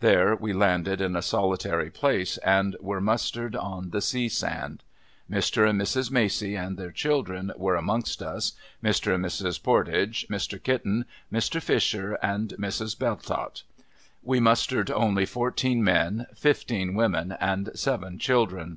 There, 0.00 0.36
we 0.36 0.52
landed 0.52 1.00
in 1.00 1.16
a 1.16 1.22
solitary 1.22 1.88
place, 1.90 2.36
and 2.44 2.76
were 2.78 3.00
mustered 3.00 3.56
on 3.56 3.88
the 3.88 4.02
sea 4.02 4.28
sand. 4.28 4.82
Mr. 5.30 5.66
and 5.66 5.80
Mrs. 5.80 6.10
Macey 6.10 6.56
and 6.56 6.76
their 6.76 6.90
children 6.92 7.52
were 7.56 7.74
amongst 7.74 8.20
us, 8.22 8.52
Mr. 8.84 9.14
and 9.14 9.24
Mrs. 9.24 9.62
Pordage, 9.62 10.26
Mr. 10.28 10.62
Kitten, 10.62 11.06
Mr. 11.32 11.62
Fisher, 11.62 12.16
and 12.22 12.50
Mrs. 12.58 12.98
Bell 12.98 13.16
tott. 13.16 13.62
We 14.22 14.40
mustered 14.40 14.90
only 14.90 15.24
fourteen 15.24 15.82
men, 15.82 16.26
fifteen 16.36 16.92
women, 16.92 17.32
and 17.40 17.70
seven 17.74 18.18
children. 18.18 18.76